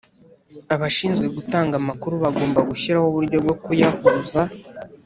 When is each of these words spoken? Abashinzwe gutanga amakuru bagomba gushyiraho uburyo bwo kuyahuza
Abashinzwe 0.73 1.27
gutanga 1.37 1.73
amakuru 1.81 2.13
bagomba 2.23 2.59
gushyiraho 2.69 3.07
uburyo 3.09 3.37
bwo 3.43 3.55
kuyahuza 3.63 4.41